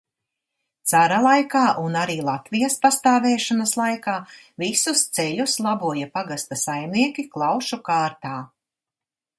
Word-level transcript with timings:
Cara 0.91 1.17
laikā 1.25 1.61
un 1.81 1.97
arī 2.03 2.15
Latvijas 2.29 2.77
pastāvēšanas 2.85 3.75
laikā 3.81 4.17
visus 4.65 5.05
ceļus 5.19 5.59
laboja 5.67 6.11
pagasta 6.19 6.61
saimnieki 6.65 7.29
klaušu 7.37 7.83
kārtā. 7.93 8.37